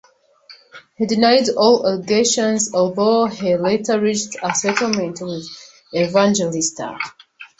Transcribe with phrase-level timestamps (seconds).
[0.97, 5.45] He denied all allegations, although he later reached a settlement with
[5.93, 6.97] Evangelista.